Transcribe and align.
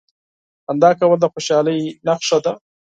•خندا 0.65 0.89
کول 0.99 1.17
د 1.21 1.25
خوشالۍ 1.33 1.79
نښه 2.07 2.37
ده. 2.43 2.53